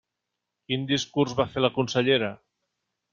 [0.69, 2.31] Quin discurs va fer la consellera?